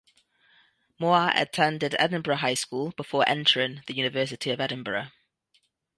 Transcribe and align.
Moir 0.97 1.31
attended 1.35 1.95
Edinburgh 1.99 2.37
High 2.37 2.55
School 2.55 2.89
before 2.97 3.23
entering 3.29 3.83
the 3.85 3.93
University 3.93 4.49
of 4.49 4.59
Edinburgh. 4.59 5.11